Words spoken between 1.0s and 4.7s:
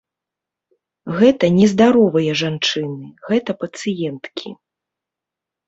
Гэта не здаровыя жанчыны, гэта пацыенткі.